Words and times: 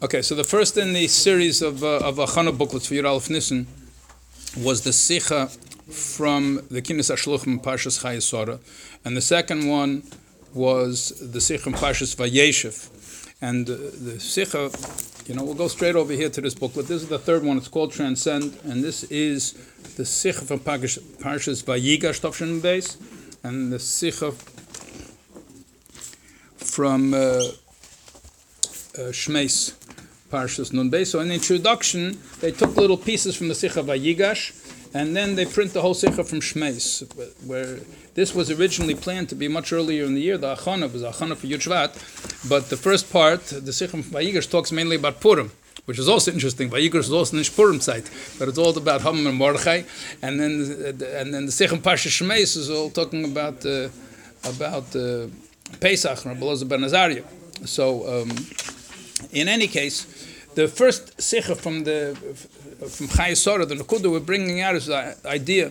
Okay, 0.00 0.22
so 0.22 0.36
the 0.36 0.44
first 0.44 0.76
in 0.76 0.92
the 0.92 1.08
series 1.08 1.60
of 1.60 1.82
uh, 1.82 1.96
of 1.96 2.18
Achana 2.18 2.56
booklets 2.56 2.86
for 2.86 2.94
Yud 2.94 3.04
Aleph 3.04 3.28
Nissen 3.30 3.66
was 4.56 4.82
the 4.82 4.90
Sicha 4.90 5.50
from 5.92 6.62
the 6.70 6.80
Kinis 6.80 7.10
Ashluchim 7.10 7.60
Parshas 7.60 8.04
Chayesora, 8.04 8.60
and 9.04 9.16
the 9.16 9.20
second 9.20 9.66
one 9.66 10.04
was 10.54 11.08
the 11.18 11.40
Sicha 11.40 11.58
from 11.58 11.72
Parshas 11.72 12.14
Vayeshev. 12.14 13.34
And 13.42 13.68
uh, 13.68 13.74
the 13.74 14.18
Sicha, 14.20 15.28
you 15.28 15.34
know, 15.34 15.42
we'll 15.42 15.54
go 15.54 15.66
straight 15.66 15.96
over 15.96 16.12
here 16.12 16.30
to 16.30 16.40
this 16.40 16.54
booklet. 16.54 16.86
This 16.86 17.02
is 17.02 17.08
the 17.08 17.18
third 17.18 17.42
one. 17.42 17.56
It's 17.56 17.66
called 17.66 17.90
Transcend, 17.90 18.56
and 18.62 18.84
this 18.84 19.02
is 19.02 19.54
the 19.96 20.04
Sicha 20.04 20.46
from 20.46 20.60
Parshas 20.60 21.64
Vayigash 21.64 22.20
Tovshin 22.20 22.62
base, 22.62 22.98
and 23.42 23.72
the 23.72 23.78
Sicha 23.78 24.32
from 26.58 27.14
uh, 27.14 27.16
uh, 27.18 29.10
Shmeis. 29.10 29.77
Parshas 30.30 30.72
Nun 30.72 30.90
Beis. 30.90 31.08
So 31.08 31.20
in 31.20 31.28
the 31.28 31.34
introduction, 31.34 32.18
they 32.40 32.52
took 32.52 32.76
little 32.76 32.96
pieces 32.96 33.34
from 33.36 33.48
the 33.48 33.54
Sicha 33.54 33.84
Vayigash, 33.84 34.94
and 34.94 35.16
then 35.16 35.34
they 35.34 35.44
print 35.44 35.72
the 35.72 35.82
whole 35.82 35.94
Sicha 35.94 36.26
from 36.26 36.40
Shmeis, 36.40 37.04
where 37.46 37.78
this 38.14 38.34
was 38.34 38.50
originally 38.50 38.94
planned 38.94 39.28
to 39.28 39.34
be 39.34 39.48
much 39.48 39.72
earlier 39.72 40.04
in 40.04 40.14
the 40.14 40.20
year. 40.20 40.38
The 40.38 40.54
Achana 40.54 40.92
was 40.92 41.02
Achana 41.02 41.36
for 41.36 41.46
Yud 41.46 42.48
but 42.48 42.70
the 42.70 42.76
first 42.76 43.12
part, 43.12 43.44
the 43.46 43.72
from 43.88 44.02
Vayigash, 44.02 44.50
talks 44.50 44.72
mainly 44.72 44.96
about 44.96 45.20
Purim. 45.20 45.50
Which 45.84 45.98
is 45.98 46.08
also 46.08 46.30
interesting. 46.32 46.68
Vayigash 46.68 46.96
is 46.96 47.12
also 47.12 47.38
in 47.38 47.44
Purim 47.44 47.80
site, 47.80 48.10
but 48.38 48.46
it's 48.48 48.58
all 48.58 48.76
about 48.76 49.00
Haman 49.00 49.26
and 49.26 49.38
Mordechai, 49.38 49.84
and 50.20 50.38
then 50.38 50.52
and 51.20 51.32
then 51.32 51.46
the 51.46 51.52
Sechem 51.52 51.80
Parsha 51.80 52.08
Shmeis 52.08 52.58
is 52.58 52.68
all 52.68 52.90
talking 52.90 53.24
about 53.24 53.64
uh, 53.64 53.88
about 54.44 54.94
uh, 54.94 55.28
Pesach, 55.80 56.24
Rabbi 56.24 56.64
ben 56.64 56.84
Azariah. 56.84 57.24
So, 57.64 58.22
um, 58.22 58.30
in 59.32 59.48
any 59.48 59.66
case, 59.66 60.06
the 60.58 60.66
first 60.66 61.22
sikha 61.22 61.54
from 61.54 61.84
the 61.84 62.16
from 62.96 63.06
Chayesora, 63.06 63.68
the 63.68 63.76
Nakuda 63.76 64.10
we're 64.10 64.18
bringing 64.18 64.60
out 64.60 64.74
is 64.74 64.86
the 64.86 64.96
uh, 64.96 65.14
idea 65.26 65.66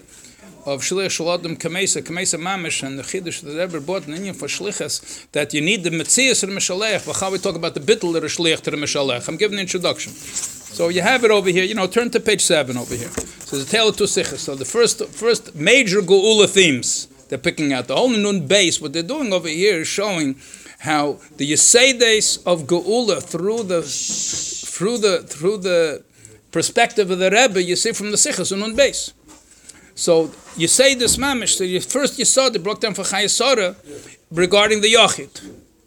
of 0.66 0.82
Shliach 0.82 1.12
Shaladim 1.18 1.58
Kamesa, 1.58 2.02
Kamesa 2.02 2.40
Mamish, 2.40 2.84
and 2.84 2.98
the 2.98 3.04
Chiddush 3.04 3.42
that 3.42 3.58
ever 3.60 3.82
brought 3.82 4.08
an 4.08 4.14
Indian 4.14 4.34
for 4.34 4.48
Shlichas, 4.48 5.30
that 5.34 5.54
you 5.54 5.60
need 5.60 5.84
the 5.84 5.90
Metzias 5.90 6.42
and 6.44 6.54
the 6.54 6.58
Mishalech, 6.58 7.06
but 7.06 7.18
how 7.18 7.30
we 7.30 7.38
talk 7.38 7.58
about 7.58 7.74
the 7.74 7.82
Bittel 7.82 8.14
that 8.14 8.24
are 8.24 8.28
Shliach 8.28 8.62
to 8.62 8.72
the 8.72 8.78
Mishalech. 8.78 9.28
I'm 9.28 9.36
giving 9.36 9.56
an 9.56 9.62
introduction. 9.62 10.14
So 10.14 10.88
you 10.88 11.02
have 11.02 11.26
it 11.26 11.32
over 11.32 11.50
here, 11.50 11.66
you 11.66 11.76
know, 11.76 11.88
turn 11.88 12.10
to 12.12 12.22
page 12.22 12.42
7 12.42 12.78
over 12.78 12.96
here. 12.96 13.10
So 13.10 13.58
the 13.58 13.66
tale 13.66 13.90
of 13.90 13.98
two 13.98 14.06
sikhas. 14.06 14.38
So 14.38 14.56
the 14.56 14.64
first, 14.64 15.06
first 15.08 15.54
major 15.54 16.02
Geula 16.02 16.48
themes 16.48 17.08
they're 17.28 17.38
picking 17.38 17.74
out. 17.74 17.88
The 17.88 17.96
whole 17.96 18.10
Nun 18.10 18.48
base, 18.48 18.80
what 18.80 18.94
they're 18.94 19.04
doing 19.04 19.34
over 19.34 19.50
here 19.50 19.82
is 19.82 19.88
showing 19.88 20.38
how 20.80 21.20
the 21.36 21.52
Yesedes 21.52 22.46
of 22.46 22.64
Geula 22.68 23.22
through 23.22 23.64
the 23.64 23.82
through 24.78 25.00
the 25.00 25.24
through 25.24 25.58
the 25.58 26.04
perspective 26.52 27.10
of 27.10 27.18
the 27.18 27.32
Rebbe, 27.32 27.62
you 27.64 27.76
see 27.76 27.94
from 27.94 28.12
the 28.12 28.18
Sichas 28.18 28.52
on 28.52 28.76
base. 28.76 29.12
So 29.96 30.32
you 30.56 30.68
say 30.68 30.94
this 30.94 31.18
mamish. 31.18 31.54
So 31.58 31.64
you, 31.64 31.82
first 31.82 32.20
you 32.20 32.26
saw 32.26 32.50
the 32.50 32.60
broke 32.60 32.82
down 32.82 32.94
for 32.94 33.04
Chayesara 33.04 33.76
regarding 34.30 34.82
the 34.82 34.94
Yachid. 34.94 35.34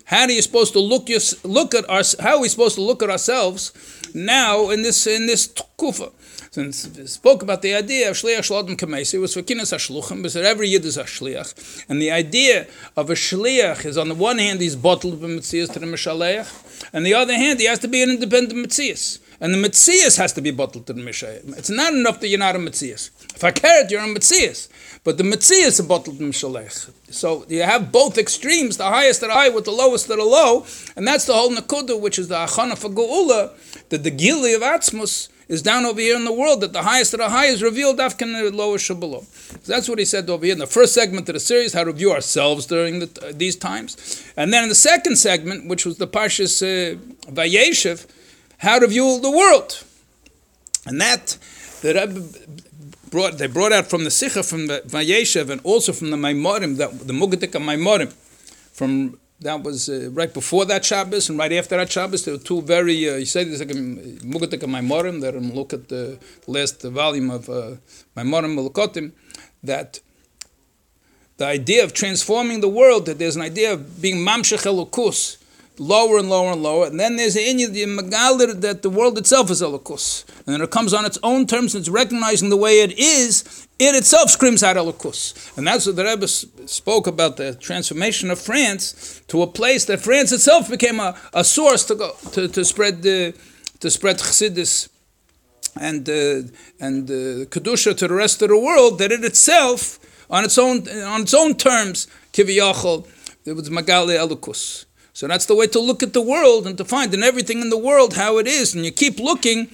How 0.05 0.23
are 0.23 0.31
you 0.31 0.43
supposed 0.43 0.73
to 0.73 0.81
look 0.81 1.09
your, 1.09 1.21
look 1.45 1.73
at 1.73 1.89
our, 1.89 2.03
How 2.19 2.37
are 2.37 2.41
we 2.41 2.49
supposed 2.49 2.75
to 2.75 2.83
look 2.83 3.01
at 3.05 3.11
ourselves 3.11 3.73
now 4.13 4.71
in 4.71 4.83
this 4.83 5.07
in 5.07 5.27
this 5.27 5.47
kufa? 5.79 6.11
Since 6.53 7.13
spoke 7.13 7.45
about 7.45 7.63
the 7.63 7.75
idea 7.75 8.11
of 8.11 8.17
shliach 8.17 8.41
shlodim 8.41 8.77
kamesi 8.77 9.21
was 9.21 9.35
for 9.35 9.43
kinas 9.43 9.73
hashluchim, 9.73 10.21
but 10.21 10.35
every 10.35 10.69
yid 10.69 10.85
is 10.85 10.97
a 10.97 11.05
shliach, 11.05 11.85
and 11.89 12.03
the 12.03 12.11
idea 12.11 12.67
of 12.97 13.09
a 13.09 13.15
shliach 13.15 13.85
is 13.85 13.97
on 13.97 14.09
the 14.09 14.17
one 14.17 14.39
hand 14.39 14.61
he's 14.61 14.75
bottled 14.75 15.21
with 15.21 15.31
mitzias 15.31 15.73
to 15.73 15.79
the 15.79 15.87
mishaleach, 15.87 16.89
and 16.93 17.07
the 17.07 17.15
other 17.15 17.35
hand 17.35 17.61
he 17.61 17.67
has 17.67 17.79
to 17.79 17.87
be 17.87 18.03
an 18.03 18.11
independent 18.11 18.67
mitzias. 18.67 19.21
And 19.41 19.55
the 19.55 19.69
Metzias 19.69 20.19
has 20.19 20.35
to 20.35 20.43
be 20.43 20.51
bottled 20.51 20.87
to 20.87 20.93
the 20.93 21.01
Mishayim. 21.01 21.57
It's 21.57 21.71
not 21.71 21.95
enough 21.95 22.21
that 22.21 22.29
you're 22.29 22.39
not 22.39 22.57
a 22.57 22.59
Metzias. 22.59 23.11
If 23.35 23.43
I 23.43 23.51
care 23.51 23.85
it, 23.85 23.91
you're 23.91 24.03
a 24.03 24.07
Metzias. 24.07 24.69
But 25.03 25.17
the 25.17 25.25
Metzias 25.25 25.81
are 25.81 25.85
bottled 25.85 26.21
in 26.21 26.31
Mishalech. 26.31 26.93
So 27.11 27.47
you 27.49 27.63
have 27.63 27.91
both 27.91 28.19
extremes, 28.19 28.77
the 28.77 28.85
highest 28.85 29.23
that 29.23 29.31
are 29.31 29.37
high 29.37 29.49
with 29.49 29.65
the 29.65 29.71
lowest 29.71 30.09
that 30.09 30.19
are 30.19 30.27
low. 30.27 30.67
And 30.95 31.09
that's 31.09 31.25
the 31.25 31.33
whole 31.33 31.51
Nakuda, 31.51 31.99
which 31.99 32.19
is 32.19 32.29
the 32.29 32.35
Achana 32.35 32.77
for 32.77 32.91
Geula, 32.91 33.53
that 33.89 34.03
the 34.03 34.11
Gili 34.11 34.53
of 34.53 34.61
Atzmus 34.61 35.31
is 35.49 35.63
down 35.63 35.87
over 35.87 36.01
here 36.01 36.17
in 36.17 36.25
the 36.25 36.33
world, 36.33 36.61
that 36.61 36.73
the 36.75 36.83
highest 36.83 37.15
of 37.15 37.19
the 37.19 37.29
high 37.29 37.47
is 37.47 37.63
revealed 37.63 37.99
after 37.99 38.25
the 38.27 38.51
lowest 38.55 38.89
below. 39.01 39.25
So 39.63 39.73
that's 39.73 39.89
what 39.89 39.99
he 39.99 40.05
said 40.05 40.29
over 40.29 40.45
here 40.45 40.53
in 40.53 40.61
the 40.61 40.67
first 40.67 40.93
segment 40.95 41.29
of 41.29 41.33
the 41.33 41.41
series, 41.41 41.73
how 41.73 41.85
to 41.85 41.93
view 41.93 42.13
ourselves 42.13 42.67
during 42.67 43.01
the, 43.01 43.11
uh, 43.27 43.33
these 43.35 43.57
times. 43.57 44.23
And 44.37 44.53
then 44.53 44.65
in 44.65 44.69
the 44.69 44.77
second 44.77 45.17
segment, 45.17 45.67
which 45.67 45.87
was 45.87 45.97
the 45.97 46.07
Parshas 46.07 46.63
uh, 46.63 46.99
Vayeshev, 47.33 48.07
how 48.61 48.79
to 48.79 48.87
view 48.87 49.21
the 49.21 49.31
world. 49.31 49.83
And 50.87 51.01
that 51.01 51.37
the 51.83 51.95
Rebbe 51.95 52.21
brought, 53.11 53.39
they 53.39 53.47
brought 53.47 53.73
out 53.73 53.89
from 53.89 54.05
the 54.05 54.11
Sikha, 54.11 54.43
from 54.43 54.67
the 54.67 54.83
Vayeshev, 54.87 55.51
and 55.51 55.61
also 55.65 55.93
from 55.93 56.11
the 56.11 56.17
Maimorim, 56.17 56.77
that, 56.77 57.07
the 57.07 57.13
Mugadik 57.13 57.53
Maimorim, 57.53 58.13
from 58.73 59.19
that 59.41 59.63
was 59.63 59.89
uh, 59.89 60.11
right 60.13 60.33
before 60.33 60.67
that 60.67 60.85
Shabbos 60.85 61.31
and 61.31 61.39
right 61.39 61.53
after 61.53 61.77
that 61.79 61.91
Shabbos. 61.91 62.25
There 62.25 62.35
were 62.35 62.41
two 62.41 62.61
very, 62.61 63.09
uh, 63.09 63.17
you 63.17 63.25
say 63.25 63.45
there's 63.45 63.61
like 63.61 63.71
a 63.71 63.75
Mugadik 63.75 64.61
Maimorim, 64.61 65.23
that 65.23 65.35
I'm 65.35 65.53
look 65.53 65.73
at 65.73 65.89
the 65.89 66.19
last 66.47 66.83
volume 66.83 67.31
of 67.31 67.49
uh, 67.49 67.77
Maimorim 68.17 68.55
Mulukotim, 68.55 69.13
that 69.63 70.01
the 71.39 71.47
idea 71.47 71.83
of 71.83 71.95
transforming 71.95 72.61
the 72.61 72.69
world, 72.69 73.07
that 73.07 73.19
there's 73.19 73.37
an 73.37 73.43
idea 73.43 73.73
of 73.73 74.03
being 74.03 74.17
Mamshech 74.17 74.67
Elokus, 74.67 75.39
lower 75.81 76.19
and 76.19 76.29
lower 76.29 76.53
and 76.53 76.63
lower. 76.63 76.87
And 76.87 77.01
then 77.01 77.17
there's 77.17 77.35
the 77.35 77.41
Magalir 77.41 78.61
that 78.61 78.83
the 78.83 78.91
world 78.91 79.17
itself 79.17 79.51
is 79.51 79.63
Elokus. 79.63 80.29
And 80.47 80.55
then 80.55 80.61
it 80.61 80.71
comes 80.71 80.93
on 80.93 81.07
its 81.07 81.19
own 81.23 81.47
terms 81.47 81.75
and 81.75 81.81
it's 81.81 81.89
recognizing 81.89 82.51
the 82.51 82.57
way 82.57 82.81
it 82.81 82.99
is, 82.99 83.67
it 83.79 83.95
itself 83.95 84.31
screams 84.31 84.63
out 84.63 84.77
Elokus. 84.77 85.57
And 85.57 85.67
that's 85.67 85.87
what 85.87 85.97
the 85.97 86.05
Rebbe 86.05 86.29
spoke 86.29 87.07
about 87.07 87.39
the 87.39 87.55
transformation 87.55 88.31
of 88.31 88.39
France 88.39 89.23
to 89.29 89.41
a 89.41 89.47
place 89.47 89.87
that 89.87 90.01
France 90.01 90.33
itself 90.33 90.69
became 90.69 91.01
a, 91.01 91.19
a 91.33 91.43
source 91.43 91.85
to 91.87 91.95
go 91.95 92.13
to, 92.33 92.47
to 92.47 92.65
spread 92.65 93.03
the 93.03 93.35
to 93.81 93.91
spread 93.91 94.19
Chassidus 94.19 94.91
and 95.81 96.07
uh, 96.07 96.43
and 96.79 97.09
uh, 97.11 97.47
kedusha 97.49 97.97
to 97.97 98.07
the 98.07 98.13
rest 98.13 98.43
of 98.43 98.51
the 98.51 98.59
world. 98.59 98.99
That 98.99 99.13
it 99.13 99.25
itself, 99.25 99.99
on 100.29 100.45
its 100.45 100.59
own 100.59 100.87
on 100.89 101.23
its 101.23 101.33
own 101.33 101.55
terms, 101.55 102.07
kiviyachol, 102.35 103.09
it 103.47 103.55
was 103.55 103.71
magali 103.71 104.17
elukus. 104.17 104.85
So 105.13 105.27
that's 105.27 105.47
the 105.47 105.55
way 105.55 105.67
to 105.69 105.81
look 105.81 106.03
at 106.03 106.13
the 106.13 106.23
world 106.23 106.67
and 106.67 106.79
to 106.79 106.85
find 106.85 107.13
in 107.13 107.23
everything 107.23 107.61
in 107.61 107.71
the 107.71 107.79
world 107.79 108.15
how 108.15 108.39
it 108.39 108.47
is. 108.47 108.75
And 108.75 108.85
you 108.85 108.93
keep 108.93 109.19
looking 109.19 109.69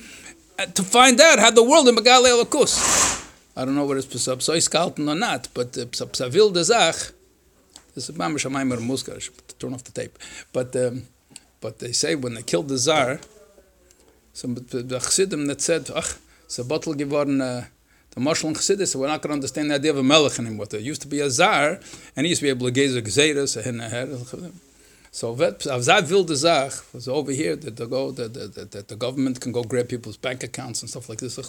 to 0.75 0.83
find 0.83 1.21
out 1.21 1.39
how 1.39 1.51
the 1.51 1.63
world 1.63 1.89
in 1.89 1.97
Megale 1.97 2.27
Elokus. 2.27 3.23
I 3.57 3.65
don't 3.65 3.75
know 3.75 3.85
what 3.85 3.97
it's 3.97 4.07
Pesab 4.07 4.39
Soiskalten 4.39 5.09
or 5.11 5.15
not, 5.15 5.49
but 5.55 5.73
Psavil 5.73 6.53
de 6.53 6.65
Zach, 6.65 6.95
this 7.95 8.09
is 8.09 8.17
Mamash 8.17 8.45
Amaymer 8.45 8.79
Muskar, 8.79 9.19
turn 9.59 9.73
off 9.73 9.85
the 9.85 9.93
tape. 9.93 10.19
But, 10.53 10.77
um, 10.77 11.05
but 11.61 11.79
they 11.79 11.93
say 11.93 12.15
when 12.15 12.35
they 12.35 12.43
killed 12.43 12.69
the 12.69 12.77
Tsar, 12.77 13.21
some 14.33 14.55
the 14.55 15.01
Chassidim 15.01 15.47
that 15.47 15.63
said, 15.63 15.91
ach, 15.95 16.19
it's 16.45 16.59
a 16.59 16.65
bottle 16.65 16.93
geworden, 16.93 17.41
uh, 17.41 17.65
the 18.11 18.21
Marshal 18.21 18.49
and 18.49 18.57
Chassidus, 18.57 18.95
we're 18.95 19.07
not 19.07 19.23
going 19.23 19.31
to 19.31 19.35
understand 19.35 19.71
the 19.71 19.77
idea 19.77 19.91
of 19.91 19.99
a 19.99 20.03
melech 20.03 20.39
anymore. 20.39 20.67
There 20.67 20.81
used 20.81 21.03
to 21.03 21.09
be 21.09 21.21
a 21.21 21.31
Tsar, 21.31 21.81
and 22.15 22.27
he 22.27 22.31
used 22.31 22.41
to 22.41 22.45
be 22.45 22.51
able 22.51 22.67
to 22.67 22.73
gaze 22.73 22.95
at 22.95 23.05
Gzeres, 23.05 23.57
a 23.57 24.25
so 24.25 24.37
that 24.37 24.53
will 25.23 26.25
the 26.25 26.37
Zach 26.37 26.73
was 26.93 27.09
over 27.09 27.33
here 27.33 27.57
that 27.57 27.77
the 27.77 27.87
go 27.87 28.11
that 28.13 28.35
the, 28.35 28.49
the, 28.49 28.83
the, 28.83 28.97
government 28.97 29.41
can 29.41 29.53
go 29.53 29.63
grab 29.63 29.89
people's 29.89 30.17
bank 30.17 30.43
accounts 30.43 30.83
and 30.83 30.91
stuff 30.91 31.09
like 31.09 31.19
this. 31.21 31.37
The 31.37 31.43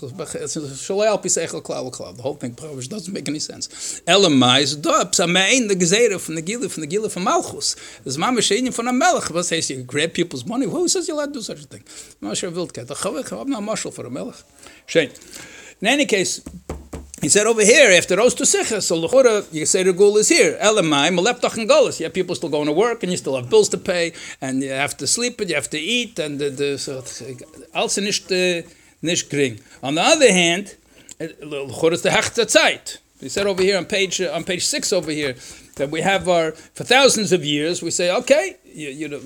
whole 2.22 2.36
thing 2.36 2.52
doesn't 2.54 3.14
make 3.14 3.28
any 3.28 3.40
sense. 3.40 4.02
Elamais 4.08 4.82
dops 4.82 5.20
amein 5.20 5.68
the 5.68 5.76
gezera 5.76 6.20
from 6.20 6.36
the 6.36 6.42
gila 6.42 6.70
from 6.70 6.82
the 6.82 6.88
gila 6.88 7.10
from 7.10 7.26
Malchus. 7.26 7.76
There's 8.04 8.18
mama 8.18 8.40
shein 8.42 8.74
from 8.74 8.88
a 8.88 8.94
melech. 8.94 9.30
What 9.32 9.46
says 9.46 9.70
you 9.70 9.84
grab 9.84 10.14
people's 10.14 10.46
money? 10.46 10.66
Who 10.66 10.88
says 10.88 11.08
you're 11.08 11.18
allowed 11.18 11.34
to 11.34 11.34
do 11.34 11.42
such 11.42 11.60
a 11.60 11.68
thing? 11.68 11.84
I'm 12.22 12.30
not 12.30 12.38
sure 12.38 12.52
Wildcat. 12.52 12.90
I'm 13.32 13.50
not 13.50 13.64
marshal 13.64 13.92
for 13.92 14.06
a 14.06 14.10
melech. 14.10 14.36
Shane. 14.86 15.12
In 15.82 15.88
any 15.88 16.06
case, 16.06 16.42
he 17.22 17.30
said 17.30 17.48
over 17.48 17.64
here, 17.64 17.92
after 17.98 18.16
those 18.16 18.36
two 18.36 18.44
sichas, 18.44 18.84
so 18.84 18.96
l'chora, 18.96 19.44
you 19.52 19.66
say 19.66 19.82
the 19.82 19.92
gul 19.92 20.18
is 20.18 20.30
here. 20.30 20.56
Elamai, 20.62 21.10
maleptach 21.10 21.58
and 21.58 21.68
gullus. 21.68 22.00
You 22.00 22.06
have 22.06 22.14
people 22.14 22.36
still 22.36 22.50
going 22.50 22.68
to 22.68 22.72
work, 22.72 23.02
and 23.02 23.12
you 23.12 23.18
still 23.18 23.36
have 23.36 23.50
bills 23.50 23.70
to 23.70 23.78
pay, 23.78 24.14
and 24.40 24.62
you 24.62 24.70
have 24.70 24.96
to 24.98 25.08
sleep, 25.08 25.40
and 25.42 25.50
you 25.50 25.56
have 25.56 25.70
to 25.72 25.80
eat, 25.80 26.20
and 26.20 26.38
the, 26.38 26.50
the 26.52 26.78
so, 26.78 27.04
also 27.74 28.02
uh, 28.02 28.62
nicht. 29.02 29.62
On 29.82 29.96
the 29.96 30.02
other 30.02 30.32
hand, 30.32 30.76
l'chora 31.20 31.94
is 31.94 32.04
the 32.04 32.10
hechte 32.10 32.46
Zeit. 32.46 33.00
He 33.20 33.30
said 33.30 33.48
over 33.48 33.64
here 33.64 33.78
on 33.78 33.86
page, 33.86 34.22
on 34.22 34.44
page 34.44 34.64
six 34.66 34.94
over 34.94 35.10
here, 35.12 35.36
that 35.78 35.90
we 35.90 36.02
have 36.02 36.28
our 36.28 36.52
for 36.52 36.84
thousands 36.84 37.32
of 37.32 37.44
years. 37.44 37.82
We 37.82 37.92
say, 37.92 38.14
okay, 38.16 38.58
you, 38.66 38.90
you 38.90 39.08
know, 39.08 39.20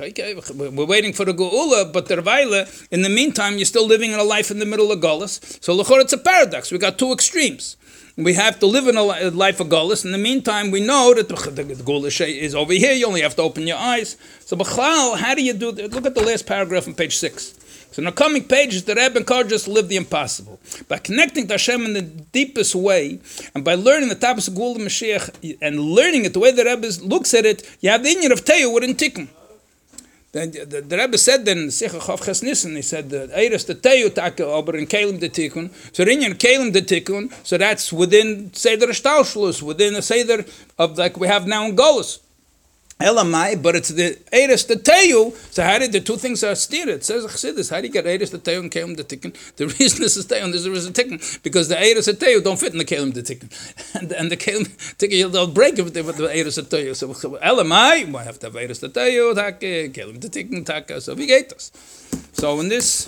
okay, 0.00 0.34
we're 0.54 0.84
waiting 0.84 1.12
for 1.12 1.24
the 1.24 1.32
geula, 1.32 1.92
but 1.92 2.06
dervaila. 2.06 2.88
In 2.90 3.02
the 3.02 3.08
meantime, 3.08 3.56
you're 3.56 3.64
still 3.64 3.86
living 3.86 4.12
in 4.12 4.18
a 4.18 4.24
life 4.24 4.50
in 4.50 4.58
the 4.58 4.66
middle 4.66 4.92
of 4.92 5.00
Golis. 5.00 5.62
So 5.62 5.76
lechor, 5.76 6.00
it's 6.00 6.12
a 6.12 6.18
paradox. 6.18 6.70
We 6.70 6.78
got 6.78 6.98
two 6.98 7.12
extremes. 7.12 7.76
We 8.16 8.34
have 8.34 8.58
to 8.58 8.66
live 8.66 8.86
in 8.86 8.96
a 8.96 9.02
life 9.02 9.60
of 9.60 9.68
Golis. 9.68 10.04
In 10.04 10.12
the 10.12 10.18
meantime, 10.18 10.70
we 10.70 10.80
know 10.80 11.14
that 11.14 11.28
the, 11.28 11.36
the, 11.50 11.62
the 11.62 12.24
is 12.26 12.54
over 12.54 12.72
here. 12.72 12.92
You 12.92 13.06
only 13.06 13.22
have 13.22 13.36
to 13.36 13.42
open 13.42 13.66
your 13.66 13.78
eyes. 13.78 14.16
So, 14.40 14.56
Bachlal, 14.56 15.16
how 15.16 15.34
do 15.34 15.42
you 15.42 15.54
do 15.54 15.72
that? 15.72 15.92
Look 15.92 16.04
at 16.04 16.14
the 16.14 16.22
last 16.22 16.46
paragraph 16.46 16.86
on 16.86 16.94
page 16.94 17.16
six. 17.16 17.54
So 17.92 18.00
in 18.00 18.04
the 18.04 18.12
coming 18.12 18.44
pages, 18.44 18.84
the 18.84 18.94
Rebbe 18.94 19.18
encourages 19.18 19.52
us 19.52 19.64
to 19.64 19.72
live 19.72 19.88
the 19.88 19.96
impossible. 19.96 20.60
By 20.88 20.98
connecting 20.98 21.48
to 21.48 21.54
Hashem 21.54 21.84
in 21.86 21.92
the 21.92 22.02
deepest 22.02 22.74
way, 22.74 23.18
and 23.54 23.64
by 23.64 23.74
learning 23.74 24.08
the 24.08 24.16
Tapas 24.16 24.48
of 24.48 24.54
Mashiach, 24.54 25.56
and 25.60 25.80
learning 25.80 26.24
it 26.24 26.32
the 26.32 26.38
way 26.38 26.52
the 26.52 26.64
Rebbe 26.64 26.86
looks 27.02 27.34
at 27.34 27.44
it, 27.44 27.68
you 27.80 27.90
have 27.90 28.02
the 28.04 28.10
Indian 28.10 28.32
of 28.32 28.44
Teo 28.44 28.70
within 28.70 28.94
Tikkun. 28.94 29.28
The, 30.32 30.46
the, 30.46 30.80
the 30.82 30.96
Rebbe 30.96 31.18
said 31.18 31.44
then, 31.44 31.66
Sicha 31.68 31.98
Chav 31.98 32.20
Chesnissen, 32.20 32.76
he 32.76 32.82
said, 32.82 33.10
the 33.10 33.28
Eiris 33.36 33.66
the 33.66 33.74
Teo 33.74 34.08
Taka, 34.08 34.48
aber 34.48 34.76
in 34.76 34.86
Kalim 34.86 35.18
de 35.18 35.28
Tikkun, 35.28 35.72
so 35.92 36.04
in 36.04 36.20
Kalim 36.34 36.72
de 36.72 36.82
Tikkun, 36.82 37.32
so 37.44 37.58
that's 37.58 37.92
within 37.92 38.52
Seder 38.54 38.86
Shtauschlus, 38.86 39.60
within 39.60 39.94
the 39.94 40.02
Seder 40.02 40.44
of 40.78 40.96
like 40.96 41.16
we 41.16 41.26
have 41.26 41.48
now 41.48 41.66
in 41.66 41.74
Golos. 41.74 42.20
Elamai, 43.00 43.60
but 43.62 43.74
it's 43.76 43.88
the 43.88 44.18
Eres 44.30 44.66
the 44.66 44.74
Teyu. 44.74 45.34
So 45.52 45.62
how 45.62 45.78
did 45.78 45.92
the 45.92 46.00
two 46.00 46.16
things 46.16 46.44
are 46.44 46.54
steered? 46.54 46.88
It 46.88 47.04
says 47.04 47.24
Chassidus. 47.24 47.70
How 47.70 47.80
do 47.80 47.86
you 47.86 47.92
get 47.92 48.06
Eres 48.06 48.30
the 48.30 48.38
Teyu 48.38 48.60
and 48.60 48.70
Kelim 48.70 48.96
the 48.96 49.04
Tikkun? 49.04 49.32
The 49.56 49.66
reason 49.66 50.02
this 50.02 50.18
is 50.18 50.26
Teyu 50.26 50.44
and 50.44 50.52
this 50.52 50.66
is 50.66 50.86
a 50.86 50.92
Tikkun 50.92 51.42
because 51.42 51.68
the 51.68 51.82
Eres 51.82 52.06
the 52.06 52.12
Teyu 52.12 52.44
don't 52.44 52.58
fit 52.58 52.72
in 52.72 52.78
the 52.78 52.84
Kelim 52.84 53.14
the 53.14 53.22
Tikkun, 53.22 53.94
and, 54.00 54.12
and 54.12 54.30
the 54.30 54.36
Kelim 54.36 54.66
Tikkun 54.96 55.32
they'll 55.32 55.46
break 55.46 55.78
if 55.78 55.92
they 55.94 56.02
the 56.02 56.36
Eres 56.36 56.56
the 56.56 56.62
Teyu. 56.62 56.94
So 56.94 57.08
Elamai, 57.08 58.06
we 58.06 58.24
have 58.24 58.38
to 58.40 58.46
have 58.48 58.56
Eres 58.56 58.80
the 58.80 58.90
Teyu, 58.90 59.34
Kelim 59.34 60.20
the 60.20 60.28
Tikkun, 60.28 60.66
Taka. 60.66 61.00
So 61.00 61.14
we 61.14 61.26
get 61.26 61.52
us. 61.54 61.72
So 62.34 62.60
in 62.60 62.68
this, 62.68 63.06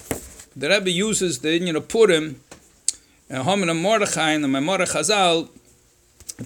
the 0.56 0.71
Rebbe 0.71 0.91
uses 0.91 1.41
the 1.41 1.59
you 1.59 1.73
know 1.73 1.83
Purim, 1.83 2.41
and 3.29 3.44
Haman 3.44 3.69
and 3.69 3.83
Mordechai 3.83 4.31
and 4.31 4.43
the 4.43 4.49
Memorah 4.49 5.49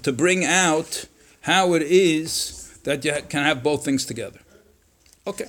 to 0.02 0.12
bring 0.12 0.44
out 0.44 1.06
how 1.42 1.74
it 1.74 1.82
is 1.82 2.65
that 2.86 3.04
you 3.04 3.12
can 3.28 3.42
have 3.42 3.62
both 3.62 3.84
things 3.84 4.06
together. 4.06 4.38
Okay. 5.26 5.48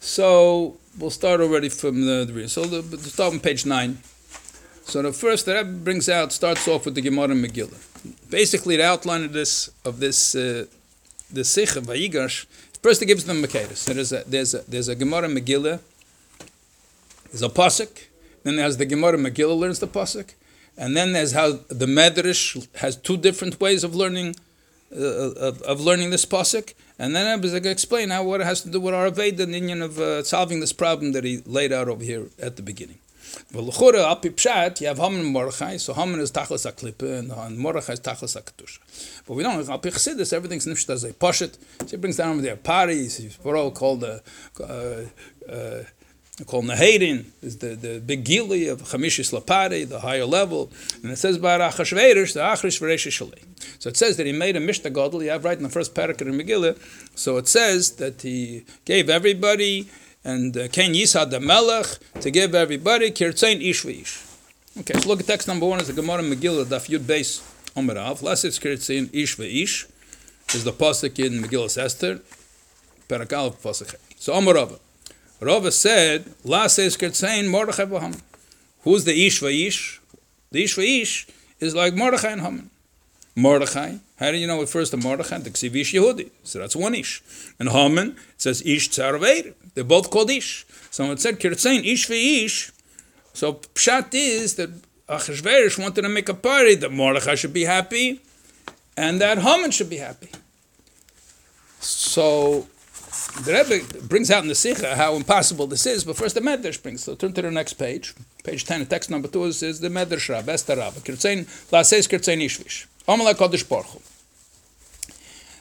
So 0.00 0.76
we'll 0.98 1.10
start 1.10 1.40
already 1.40 1.70
from 1.70 2.04
the, 2.04 2.24
the 2.24 2.48
so 2.48 2.64
the, 2.64 2.82
the 2.82 2.98
start 2.98 3.32
on 3.32 3.40
page 3.40 3.64
nine. 3.64 3.98
So 4.84 5.02
the 5.02 5.12
first 5.12 5.46
that 5.46 5.82
brings 5.82 6.08
out 6.08 6.32
starts 6.32 6.68
off 6.68 6.84
with 6.84 6.94
the 6.94 7.00
Gemara 7.00 7.30
and 7.30 7.44
Megillah. 7.44 7.80
Basically, 8.30 8.76
the 8.76 8.84
outline 8.84 9.24
of 9.24 9.32
this 9.32 9.70
of 9.84 9.98
this 9.98 10.34
uh, 10.34 10.66
the 11.32 11.44
Sikh 11.44 11.74
of 11.76 11.84
Vayigash. 11.86 12.44
First, 12.82 13.00
it 13.02 13.06
gives 13.06 13.24
them 13.24 13.42
Makedis. 13.42 13.86
There's 13.86 14.12
a 14.12 14.22
there's 14.24 14.52
a 14.54 14.60
there's 14.70 14.88
a 14.88 14.94
Gemara 14.94 15.28
Megillah. 15.28 15.80
There's 17.30 17.42
a 17.42 17.48
pasuk. 17.48 18.06
Then 18.44 18.56
there's 18.56 18.76
the 18.76 18.86
Gemara 18.86 19.16
Megillah 19.16 19.58
learns 19.58 19.80
the 19.80 19.88
pasuk, 19.88 20.34
and 20.76 20.94
then 20.94 21.14
there's 21.14 21.32
how 21.32 21.52
the 21.82 21.86
Medrash 21.86 22.68
has 22.76 22.96
two 22.96 23.16
different 23.16 23.58
ways 23.58 23.82
of 23.82 23.94
learning 23.94 24.36
of, 24.96 25.62
of, 25.62 25.80
learning 25.80 26.10
this 26.10 26.24
pasuk, 26.24 26.74
and 26.98 27.14
then 27.14 27.26
I 27.26 27.36
was 27.36 27.50
going 27.52 27.62
to 27.62 27.70
explain 27.70 28.10
how 28.10 28.24
what 28.24 28.40
it 28.40 28.44
has 28.44 28.62
to 28.62 28.70
do 28.70 28.80
with 28.80 28.94
our 28.94 29.10
Aveda 29.10 29.40
and 29.40 29.54
Indian 29.54 29.82
of 29.82 29.98
uh, 29.98 30.22
solving 30.22 30.60
this 30.60 30.72
problem 30.72 31.12
that 31.12 31.24
he 31.24 31.42
laid 31.46 31.72
out 31.72 31.88
over 31.88 32.02
here 32.02 32.28
at 32.40 32.56
the 32.56 32.62
beginning. 32.62 32.98
Well, 33.52 33.66
l'chura 33.66 34.10
api 34.10 34.30
pshat, 34.30 34.80
you 34.80 34.86
have 34.86 34.98
Haman 34.98 35.20
and 35.20 35.28
Mordechai, 35.28 35.76
so 35.76 35.92
Haman 35.92 36.20
is 36.20 36.32
tachlis 36.32 36.70
aklipa 36.70 37.18
and, 37.18 37.30
and 37.30 37.58
Mordechai 37.58 37.94
is 37.94 38.00
tachlis 38.00 38.40
aktusha. 38.40 38.78
But 39.26 39.34
we 39.34 39.42
don't, 39.42 39.64
chassidus, 39.66 40.32
everything's 40.32 40.66
nifshtaz 40.66 41.08
a 41.08 41.12
poshet. 41.12 41.58
So 41.80 41.86
he 41.88 41.96
brings 41.96 42.16
down 42.16 42.32
over 42.32 42.42
there 42.42 42.56
parties, 42.56 43.18
he's 43.18 43.38
all 43.44 43.70
called 43.70 44.00
the, 44.00 44.22
uh, 44.60 45.52
uh, 45.52 45.84
called 46.44 46.66
Nahedin, 46.66 47.24
is 47.42 47.58
the, 47.58 47.68
the 47.68 47.98
big 47.98 48.24
gili 48.24 48.68
of 48.68 48.82
Chamishis 48.82 49.32
Lapari, 49.32 49.88
the 49.88 50.00
higher 50.00 50.26
level. 50.26 50.70
And 51.02 51.10
it 51.10 51.16
says 51.16 51.38
by 51.38 51.58
Achashverish, 51.58 52.34
the 52.34 52.40
Achrish 52.40 52.78
Shalei. 52.78 53.42
So 53.78 53.88
it 53.88 53.96
says 53.96 54.18
that 54.18 54.26
he 54.26 54.32
made 54.32 54.54
a 54.54 54.60
Mishnah 54.60 54.90
Gadol, 54.90 55.22
you 55.22 55.30
have 55.30 55.44
right 55.44 55.56
in 55.56 55.62
the 55.62 55.70
first 55.70 55.94
paragraph 55.94 56.28
in 56.28 56.38
Megillah. 56.38 56.78
So 57.16 57.38
it 57.38 57.48
says 57.48 57.92
that 57.92 58.20
he 58.20 58.64
gave 58.84 59.08
everybody, 59.08 59.88
and 60.24 60.54
uh, 60.56 60.68
Ken 60.68 60.92
Yisad 60.92 61.30
the 61.30 61.40
Melech, 61.40 61.86
to 62.20 62.30
give 62.30 62.54
everybody, 62.54 63.10
Kirtzain 63.10 63.62
Ish. 63.62 64.22
Okay, 64.78 65.00
so 65.00 65.08
look 65.08 65.20
at 65.20 65.26
text 65.26 65.48
number 65.48 65.64
one 65.64 65.80
is 65.80 65.86
the 65.86 65.94
Gemara 65.94 66.22
Megillah, 66.22 66.66
Daf 66.66 66.90
Yud 66.90 67.00
Beis 67.00 67.40
Omerav. 67.74 68.20
Last 68.20 68.44
it's 68.44 68.58
Kirtzain 68.58 69.08
Ish 69.14 69.40
Ish, 69.40 69.86
is 70.54 70.64
the 70.64 70.72
Pasuk 70.72 71.18
in 71.18 71.42
Megillah 71.42 71.78
Esther, 71.78 72.20
Parakal 73.08 73.56
Pasuk. 73.56 73.94
So 74.16 74.34
Omerav. 74.34 74.80
Rava 75.40 75.70
said, 75.70 76.32
La 76.44 76.66
says 76.66 76.96
Kertzain 76.96 77.48
Mordechai 77.48 77.84
v'Haman. 77.84 78.20
Who's 78.82 79.04
the 79.04 79.26
Ish 79.26 79.40
v'Ish? 79.42 79.98
The 80.50 80.64
Ish 80.64 80.76
v'Ish 80.76 81.28
is 81.60 81.74
like 81.74 81.94
Mordechai 81.94 82.30
and 82.30 82.40
Haman. 82.40 82.70
Mordechai, 83.34 83.96
how 84.18 84.30
do 84.30 84.38
you 84.38 84.46
know 84.46 84.62
it 84.62 84.68
first 84.68 84.92
to 84.92 84.96
Mordechai? 84.96 85.38
The 85.38 85.50
Ksivish 85.50 85.92
Yehudi. 85.92 86.30
So 86.42 86.58
that's 86.58 86.74
one 86.74 86.94
Ish. 86.94 87.22
And 87.58 87.68
Haman, 87.68 88.16
says 88.38 88.62
Ish 88.62 88.88
Tzaraveir. 88.90 89.54
They're 89.74 89.84
both 89.84 90.10
called 90.10 90.30
Ish. 90.30 90.66
So 90.90 91.10
it 91.12 91.20
said 91.20 91.38
Kertzain 91.38 91.84
Ish 91.84 92.08
v'Ish. 92.08 92.72
So 93.34 93.54
Pshat 93.74 94.14
is 94.14 94.54
that 94.54 94.70
Achashverosh 95.08 95.78
wanted 95.78 96.02
to 96.02 96.08
make 96.08 96.30
a 96.30 96.34
party 96.34 96.76
that 96.76 96.90
Mordechai 96.90 97.34
should 97.34 97.52
be 97.52 97.64
happy 97.64 98.20
and 98.96 99.20
that 99.20 99.38
Haman 99.38 99.70
should 99.70 99.90
be 99.90 99.98
happy. 99.98 100.30
So 101.80 102.66
the 103.44 103.52
Rebbe 103.52 104.06
brings 104.06 104.30
out 104.30 104.42
in 104.42 104.48
the 104.48 104.54
Sikha 104.54 104.96
how 104.96 105.14
impossible 105.14 105.66
this 105.66 105.86
is, 105.86 106.04
but 106.04 106.16
first 106.16 106.34
the 106.34 106.40
Medrash 106.40 106.82
brings. 106.82 107.04
So 107.04 107.14
turn 107.14 107.32
to 107.34 107.42
the 107.42 107.50
next 107.50 107.74
page. 107.74 108.14
Page 108.44 108.64
10, 108.64 108.86
text 108.86 109.10
number 109.10 109.28
2 109.28 109.44
is, 109.44 109.80
the 109.80 109.88
Medrash 109.88 110.28
Rab, 110.28 110.48
Esther 110.48 110.76
Rab. 110.76 110.94
Kirtzein, 110.94 111.44
Laseis 111.70 112.08
Kirtzein 112.08 112.42
Ishvish. 112.42 112.86
Omala 113.08 113.34
Kodesh 113.34 113.68
Baruch 113.68 114.02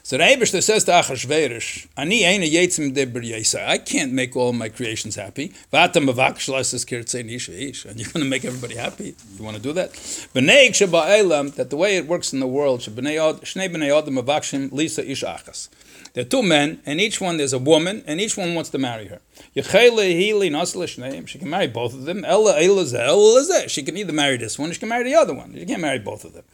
so 0.05 0.19
the 0.19 0.23
Ebershter 0.23 0.61
says 0.61 0.83
to 0.83 0.91
Achashverosh, 0.91 1.87
Ani 1.97 2.27
eine 2.27 2.45
yetzim 2.45 2.93
yesa. 2.93 3.67
I 3.67 3.79
can't 3.79 4.13
make 4.13 4.35
all 4.35 4.53
my 4.53 4.69
creations 4.69 5.15
happy. 5.15 5.51
Vata 5.73 5.93
mavak 5.93 6.35
shlasas 6.35 6.85
kirtzei 6.85 7.25
nish 7.25 7.85
And 7.85 7.99
you're 7.99 8.11
going 8.11 8.23
to 8.23 8.29
make 8.29 8.45
everybody 8.45 8.75
happy. 8.75 9.15
You 9.35 9.43
want 9.43 9.57
to 9.57 9.63
do 9.63 9.73
that? 9.73 9.93
B'nei 9.93 10.75
sheba 10.75 11.05
elam, 11.07 11.49
that 11.55 11.71
the 11.71 11.75
way 11.75 11.97
it 11.97 12.05
works 12.05 12.33
in 12.33 12.39
the 12.39 12.45
world, 12.45 12.81
shnei 12.81 13.67
b'nei 13.67 13.97
adam 13.97 14.13
mavakshim 14.13 14.71
lisa 14.71 15.03
ish 15.09 15.23
achas. 15.23 15.69
There 16.15 16.21
are 16.21 16.27
two 16.27 16.43
men, 16.43 16.81
and 16.85 17.01
each 17.01 17.19
one 17.19 17.35
there's 17.35 17.51
a 17.51 17.59
woman, 17.59 18.01
and 18.07 18.21
each 18.21 18.37
one 18.37 18.55
wants 18.55 18.69
to 18.69 18.77
marry 18.77 19.07
her. 19.07 19.19
She 19.53 19.61
can 21.39 21.49
marry 21.49 21.67
both 21.67 21.93
of 21.93 22.05
them. 22.05 22.23
She 23.67 23.83
can 23.83 23.97
either 23.97 24.13
marry 24.13 24.37
this 24.37 24.57
one, 24.57 24.69
or 24.69 24.73
she 24.73 24.79
can 24.79 24.87
marry 24.87 25.03
the 25.03 25.15
other 25.15 25.33
one. 25.33 25.53
She 25.53 25.65
can't 25.65 25.81
marry 25.81 25.99
both 25.99 26.23
of 26.23 26.31
them. 26.31 26.45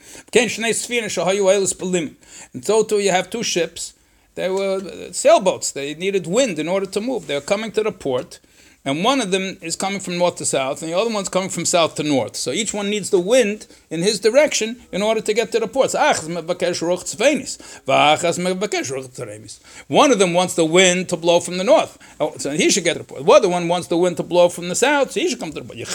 And 2.53 2.65
so 2.65 2.83
too, 2.83 2.97
you 2.97 3.11
have 3.11 3.29
two 3.29 3.43
ships. 3.43 3.93
They 4.33 4.49
were 4.49 5.11
sailboats. 5.11 5.71
They 5.73 5.93
needed 5.93 6.25
wind 6.25 6.57
in 6.57 6.67
order 6.67 6.87
to 6.87 6.99
move. 6.99 7.27
They 7.27 7.35
were 7.35 7.41
coming 7.41 7.71
to 7.73 7.83
the 7.83 7.91
port 7.91 8.39
and 8.83 9.03
one 9.03 9.21
of 9.21 9.31
them 9.31 9.57
is 9.61 9.75
coming 9.75 9.99
from 9.99 10.17
north 10.17 10.37
to 10.37 10.45
south, 10.45 10.81
and 10.81 10.91
the 10.91 10.97
other 10.97 11.11
one's 11.13 11.29
coming 11.29 11.49
from 11.49 11.65
south 11.65 11.95
to 11.95 12.03
north. 12.03 12.35
So 12.35 12.51
each 12.51 12.73
one 12.73 12.89
needs 12.89 13.09
the 13.09 13.19
wind 13.19 13.67
in 13.89 14.01
his 14.01 14.19
direction 14.19 14.81
in 14.91 15.01
order 15.01 15.21
to 15.21 15.33
get 15.33 15.51
to 15.51 15.59
the 15.59 15.67
ports. 15.67 15.93
One 19.87 20.11
of 20.11 20.19
them 20.19 20.33
wants 20.33 20.53
the 20.55 20.65
wind 20.65 21.09
to 21.09 21.17
blow 21.17 21.39
from 21.39 21.57
the 21.57 21.63
north, 21.63 21.97
oh, 22.19 22.33
so 22.37 22.51
he 22.51 22.69
should 22.69 22.83
get 22.83 22.93
to 22.93 22.99
the 22.99 23.05
port. 23.05 23.25
The 23.25 23.31
other 23.31 23.49
one 23.49 23.67
wants 23.67 23.87
the 23.87 23.97
wind 23.97 24.17
to 24.17 24.23
blow 24.23 24.49
from 24.49 24.69
the 24.69 24.75
south, 24.75 25.11
so 25.11 25.19
he 25.19 25.29
should 25.29 25.39
come 25.39 25.51
to 25.51 25.61
the 25.61 25.65
port. 25.65 25.77
You 25.77 25.85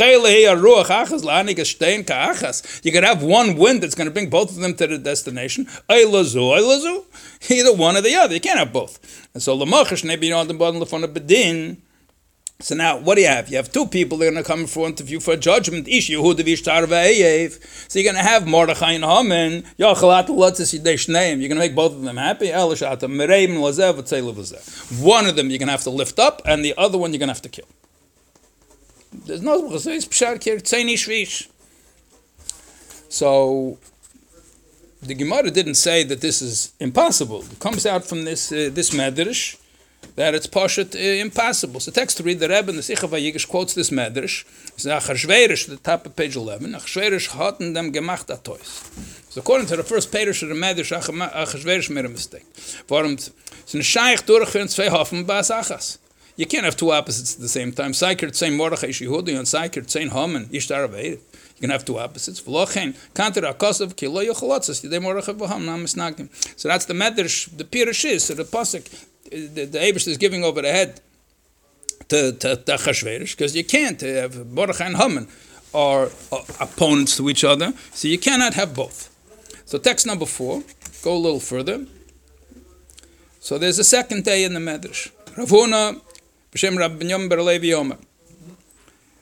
can 2.93 3.05
have 3.05 3.23
one 3.23 3.57
wind 3.57 3.83
that's 3.83 3.95
going 3.95 4.07
to 4.07 4.13
bring 4.13 4.31
both 4.31 4.51
of 4.51 4.57
them 4.57 4.75
to 4.75 4.87
the 4.87 4.99
destination. 4.99 5.67
Either 5.89 7.73
one 7.75 7.97
or 7.97 8.01
the 8.01 8.15
other. 8.15 8.35
You 8.35 8.41
can't 8.41 8.59
have 8.59 8.73
both. 8.73 9.29
And 9.35 9.43
so 9.43 9.55
so 12.59 12.75
now, 12.75 12.97
what 12.97 13.17
do 13.17 13.21
you 13.21 13.29
have? 13.29 13.51
You 13.51 13.59
have 13.59 13.71
two 13.71 13.87
people 13.87 14.17
that 14.19 14.29
are 14.29 14.31
going 14.31 14.43
to 14.43 14.49
come 14.49 14.61
in 14.61 14.67
front 14.67 14.99
of 14.99 15.11
you 15.11 15.21
for 15.21 15.37
judgment. 15.37 15.87
Ish 15.87 16.09
Yehuda 16.09 16.39
v'ishtar 16.39 16.89
So 17.91 17.99
you're 17.99 18.11
going 18.11 18.25
to 18.25 18.29
have 18.29 18.47
Mordechai 18.47 18.93
and 18.93 19.05
Haman. 19.05 19.63
You're 19.77 19.95
going 19.95 20.31
to 21.51 21.55
make 21.55 21.75
both 21.75 21.93
of 21.93 22.01
them 22.01 22.17
happy. 22.17 22.51
One 22.51 22.73
of 25.27 25.37
them 25.37 25.51
you're 25.51 25.59
going 25.59 25.67
to 25.67 25.73
have 25.73 25.83
to 25.83 25.91
lift 25.91 26.19
up, 26.19 26.41
and 26.47 26.65
the 26.65 26.73
other 26.79 26.97
one 26.97 27.13
you're 27.13 27.19
going 27.19 27.29
to 27.29 27.35
have 27.35 27.43
to 27.43 27.51
kill. 27.51 27.67
There's 29.13 29.43
no 29.43 29.69
So 33.09 33.79
the 35.03 35.15
Gemara 35.15 35.51
didn't 35.51 35.75
say 35.75 36.05
that 36.05 36.23
this 36.23 36.41
is 36.41 36.73
impossible. 36.81 37.43
It 37.43 37.61
comes 37.61 37.85
out 37.85 38.07
from 38.07 38.25
this 38.25 38.51
uh, 38.51 38.71
this 38.73 38.89
medrash 38.91 39.59
that 40.15 40.35
it's 40.35 40.47
poshet 40.47 40.95
uh, 40.95 41.21
impossible. 41.21 41.81
So 41.81 41.91
text 41.91 42.17
to 42.19 42.23
read 42.23 42.39
the 42.39 42.49
Rebbe 42.49 42.71
in 42.71 42.77
the 42.77 42.83
Sicha 42.83 43.09
Vayigish 43.09 43.49
quotes 43.49 43.75
this 43.75 43.91
medrash. 43.91 44.45
It's 44.69 44.87
Achashverish, 44.87 45.69
the 45.69 45.77
top 45.77 46.07
of 46.07 46.17
page 46.17 46.37
11. 46.37 46.73
Achashverish 46.73 47.29
hatten 47.29 47.73
them 47.73 47.93
gemacht 47.93 48.27
atois. 48.27 49.31
So 49.31 49.41
according 49.41 49.67
to 49.69 49.77
the 49.77 49.83
first 49.83 50.13
page 50.13 50.43
of 50.43 50.49
the 50.49 50.55
medrash, 50.55 50.93
Achashverish 50.97 51.91
made 51.91 52.05
a 52.05 52.09
mistake. 52.09 52.47
Warum? 52.89 53.13
It's 53.13 53.75
ein 53.75 53.83
Scheich 53.83 54.23
durchführen 54.23 54.69
zwei 54.69 54.91
Hoffen 54.91 55.27
bei 55.27 55.41
Asachas. 55.41 55.99
You 56.37 56.45
can't 56.45 56.65
have 56.65 56.77
two 56.77 56.93
opposites 56.93 57.35
at 57.35 57.41
the 57.41 57.49
same 57.49 57.73
time. 57.73 57.93
Seikert 57.93 58.37
sein 58.37 58.55
Mordechai 58.55 58.89
Shehudi 58.89 59.37
and 59.37 59.47
Seikert 59.47 59.89
sein 59.91 60.13
Haman 60.13 60.51
Ishtar 60.53 60.87
Aveir. 60.87 61.13
You 61.13 61.61
can 61.63 61.71
have 61.71 61.87
two 61.87 61.99
opposites. 61.99 62.43
V'lochen 62.43 62.95
kanter 63.15 63.51
akosov 63.51 63.97
ki 63.97 64.09
lo 64.09 64.23
yocholotzes 64.23 64.85
yidei 64.85 65.01
Mordechai 65.01 65.33
v'ham 65.33 65.65
nam 65.65 65.85
misnagim. 65.85 66.29
So 66.61 66.69
that's 66.69 66.85
the 66.85 66.93
medrash, 66.93 67.57
the 67.57 67.65
pirush 67.65 68.05
is, 68.05 68.25
so 68.25 68.35
the 68.35 68.45
pasuk, 68.45 68.85
the, 69.31 69.65
the 69.67 69.79
Abish 69.79 70.07
is 70.07 70.17
giving 70.17 70.45
over 70.45 70.63
the 70.63 70.71
head 70.71 71.01
to, 72.09 72.33
to, 72.33 72.57
to 72.57 72.73
Achashverosh, 72.73 73.37
because 73.37 73.57
you 73.57 73.65
can't 73.65 74.01
have 74.01 74.47
Mordechai 74.51 74.87
and 74.87 74.97
Haman 74.97 75.29
are 75.75 76.11
uh, 76.33 76.39
opponents 76.61 77.17
to 77.17 77.29
each 77.29 77.45
other, 77.45 77.73
so 77.93 78.09
you 78.09 78.19
cannot 78.19 78.55
have 78.55 78.75
both. 78.75 79.11
So 79.67 79.79
text 79.79 80.07
number 80.07 80.27
four, 80.27 80.63
go 81.03 81.15
a 81.15 81.19
little 81.19 81.41
further. 81.41 81.87
So 83.41 83.59
there's 83.59 83.79
a 83.79 83.85
second 83.85 84.25
day 84.25 84.45
in 84.45 84.55
the 84.55 84.61
Medrash. 84.61 85.11
Ravuna 85.35 86.01
B'Shem 86.53 86.79
Rabbi 86.79 87.05
Binyamin 87.05 87.29
Bar 87.29 87.43
Levi 87.43 87.67
Yomer. 87.67 87.99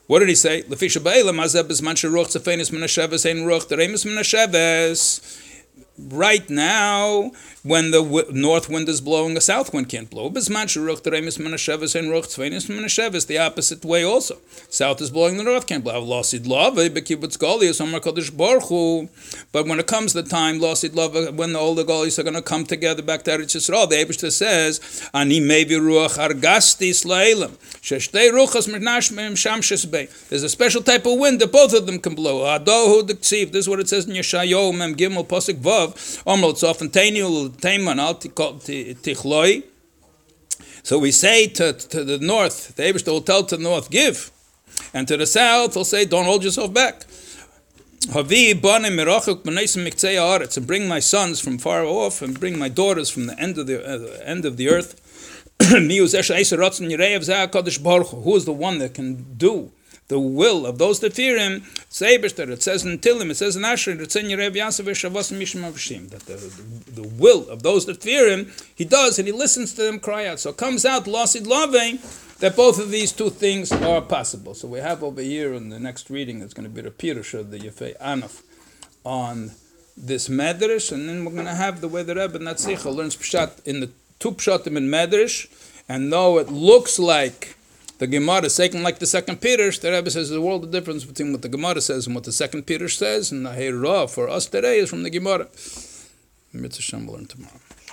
What 0.07 0.19
did 0.21 0.29
he 0.29 0.35
say? 0.35 0.63
Lefisha 0.63 1.01
Ba'elam 1.03 1.43
Azeb 1.43 1.65
Bizman 1.65 1.95
Sheruch 1.95 2.27
Tzefenis 2.27 2.71
Min 2.71 2.83
HaSheves 2.83 3.29
Ein 3.29 3.39
Ruch 3.39 3.67
Teremis 3.67 4.05
Min 4.05 4.17
right 5.99 6.49
now, 6.51 7.31
when 7.63 7.91
the 7.93 8.03
w- 8.03 8.27
north 8.33 8.69
wind 8.69 8.89
is 8.89 9.01
blowing, 9.01 9.37
a 9.37 9.41
south 9.41 9.73
wind 9.73 9.89
can't 9.89 10.11
blow. 10.11 10.29
The 10.29 10.59
opposite 13.41 13.85
way 13.85 14.05
also. 14.05 14.39
South 14.69 15.01
is 15.01 15.11
blowing, 15.11 15.37
the 15.37 15.45
north 15.45 15.67
can't 15.67 15.85
blow. 15.85 15.95
Eh, 15.95 16.09
but 19.53 19.67
when 19.67 19.79
it 19.79 19.87
comes 19.87 20.13
the 20.13 20.23
time, 20.23 20.57
eh, 20.57 21.31
when 21.31 21.57
all 21.57 21.75
the 21.75 21.85
Golis 21.85 22.19
are 22.19 22.23
going 22.23 22.35
to 22.35 22.43
come 22.43 22.65
together 22.65 23.03
back 23.03 23.23
to 23.23 23.31
Eretz 23.31 23.57
Yisrael, 23.57 23.89
the 23.89 23.97
Abishta 23.97 24.33
says, 24.33 25.09
Ani 25.15 25.41
mevi 25.41 25.79
ruach 25.81 26.19
argasti 26.19 26.91
shamshis 29.35 30.29
There's 30.29 30.43
a 30.43 30.49
special 30.49 30.83
type 30.83 31.07
of 31.07 31.19
wind 31.19 31.41
that 31.41 31.53
both 31.53 31.73
of 31.73 31.87
them 31.87 31.99
can 31.99 32.15
blow. 32.15 32.59
This 32.59 33.33
is 33.33 33.69
what 33.69 33.81
it 33.81 33.89
says 33.89 34.07
in 34.07 34.15
Yeshayo 34.15 34.77
Mem 34.77 34.95
Gimel 34.97 35.27
Pasuk 35.27 35.55
Vav. 35.61 35.84
So 40.83 40.99
we 40.99 41.13
say 41.13 41.47
to, 41.49 41.73
to 41.73 42.05
the 42.05 42.19
north, 42.19 42.77
the 42.77 42.83
Abish 42.83 43.07
will 43.07 43.23
tell 43.23 43.43
to 43.45 43.57
the 43.57 43.63
north, 43.63 43.91
give. 43.91 44.31
And 44.93 45.09
to 45.09 45.17
the 45.17 45.27
south, 45.27 45.75
he'll 45.75 45.85
say, 45.85 46.05
don't 46.05 46.27
hold 46.27 46.45
yourself 46.45 46.73
back. 46.75 47.05
And 48.15 48.27
bring 50.67 50.89
my 50.89 51.01
sons 51.01 51.41
from 51.41 51.59
far 51.59 51.85
off, 51.85 52.21
and 52.21 52.39
bring 52.39 52.59
my 52.59 52.69
daughters 52.69 53.09
from 53.09 53.27
the 53.27 53.41
end 53.41 53.57
of 53.57 53.67
the 53.67 53.83
uh, 53.83 54.21
end 54.25 54.45
of 54.45 54.59
the 54.59 54.69
earth. 54.69 55.01
Who 55.61 56.05
is 56.05 56.13
the 58.45 58.53
one 58.53 58.79
that 58.79 58.93
can 58.95 59.25
do 59.39 59.71
the 60.09 60.21
will 60.21 60.67
of 60.67 60.79
those 60.79 61.01
that 61.01 61.15
fear 61.15 61.39
him, 61.39 61.65
it 61.79 61.93
says 61.93 62.85
in 62.85 62.99
Tilim, 62.99 63.31
it 63.31 63.37
says 63.37 63.57
in 63.57 63.65
Asher, 63.65 63.93
it's 63.93 64.17
in 64.17 64.27
Yerev 64.27 64.55
Yasav 64.55 64.85
Shavas 64.91 65.33
Mishim 65.33 65.71
Avshim, 65.71 66.11
that 66.11 66.21
the, 66.21 67.01
the, 67.01 67.09
will 67.09 67.49
of 67.49 67.63
those 67.63 67.87
that 67.87 68.03
fear 68.03 68.29
him, 68.29 68.53
he 68.75 68.85
does, 68.85 69.19
and 69.19 69.27
he 69.27 69.33
listens 69.33 69.73
to 69.75 69.83
them 69.83 69.99
cry 69.99 70.27
out. 70.27 70.41
So 70.41 70.51
it 70.51 70.59
comes 70.59 70.85
out, 70.85 71.05
Lasid 71.05 71.47
Loving, 71.47 72.01
that 72.41 72.55
both 72.55 72.79
of 72.79 72.91
these 72.91 73.13
two 73.13 73.31
things 73.31 73.73
are 73.73 74.03
possible. 74.03 74.53
So 74.53 74.69
we 74.69 74.81
have 74.81 75.03
over 75.03 75.23
here 75.23 75.55
in 75.55 75.71
the 75.71 75.81
next 75.81 76.11
reading, 76.11 76.43
it's 76.43 76.53
going 76.53 76.69
to 76.69 76.75
be 76.75 76.83
the 76.83 76.91
Pirush 76.91 77.33
of 77.39 77.51
the 77.51 77.59
Yefei 77.59 77.97
Anaf 77.99 78.43
on 79.05 79.53
this 79.97 80.29
Medrash, 80.29 80.93
and 80.93 81.09
then 81.09 81.25
we're 81.25 81.33
going 81.33 81.47
to 81.47 81.55
have 81.55 81.81
the 81.81 81.89
way 81.89 82.03
the 82.03 82.15
Rebbe 82.15 82.39
Natzicha 82.39 82.95
learns 82.95 83.17
Pshat 83.17 83.65
in 83.65 83.81
the 83.81 83.91
two 84.19 84.33
Pshatim 84.33 84.77
in 84.77 84.89
Medrash, 84.91 85.47
and 85.89 86.13
though 86.13 86.39
it 86.39 86.51
looks 86.51 86.99
like 86.99 87.57
the 87.99 88.07
Gemara 88.07 88.45
is 88.45 88.57
taken 88.57 88.83
like 88.83 88.99
the 88.99 89.07
second 89.07 89.41
Pirush. 89.41 89.81
The 89.81 89.93
Rebbe 89.93 90.11
says 90.11 90.29
there's 90.29 90.39
a 90.39 90.41
world 90.41 90.65
of 90.65 90.71
difference 90.71 91.05
between 91.05 91.33
what 91.33 91.43
the 91.43 91.49
Gemara 91.49 91.81
says 91.81 92.07
and 92.07 92.15
what 92.15 92.25
the 92.25 92.33
second 92.33 92.67
Pirush 92.67 92.97
says, 92.97 93.31
and 93.31 93.47
the 93.47 93.51
Heirah 93.51 94.11
for 94.11 94.29
us 94.29 94.47
today 94.47 94.79
is 94.79 94.91
from 94.91 95.03
the 95.03 95.11
Gemara. 95.11 95.49
Mitzvah 96.53 96.83
Shem 96.83 97.07
will 97.07 97.15
learn 97.15 97.27
tomorrow. 97.27 97.61